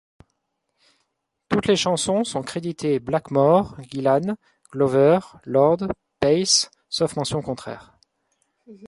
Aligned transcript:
Toutes 1.47 1.67
les 1.67 1.75
chansons 1.75 2.23
sont 2.23 2.41
créditées 2.41 2.99
Blackmore, 2.99 3.77
Gillan, 3.91 4.35
Glover, 4.71 5.19
Lord, 5.45 5.77
Paice, 6.19 6.71
sauf 6.89 7.15
mention 7.17 7.43
contraire. 7.43 7.99